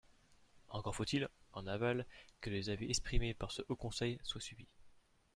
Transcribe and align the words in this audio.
Encore 0.69 0.95
faut-il, 0.95 1.29
en 1.53 1.67
aval, 1.67 2.07
que 2.39 2.49
les 2.49 2.71
avis 2.71 2.89
exprimés 2.89 3.35
par 3.35 3.51
ce 3.51 3.61
Haut 3.69 3.75
conseil 3.75 4.17
soient 4.23 4.41
suivis. 4.41 4.65